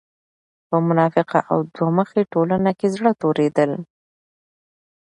[0.67, 3.71] په منافقه او دوه مخې ټولنه کې زړۀ توريدل